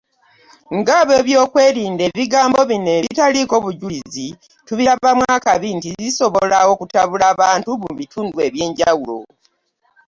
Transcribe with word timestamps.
Ng’abeebyokwerinda, 0.77 2.01
ebigambo 2.09 2.59
bino 2.69 2.89
ebitaliiko 2.99 3.55
bujulizi, 3.63 4.27
tubirabamu 4.67 5.21
abaakabi 5.25 5.69
nti 5.77 5.89
bisobola 5.99 6.57
okutabula 6.71 7.23
abantu 7.33 7.69
mu 7.81 7.91
bitundu 7.99 8.35
ebyenjawulo. 8.47 9.19